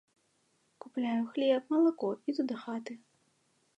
[0.85, 2.93] Купляю хлеб, малако, іду дахаты.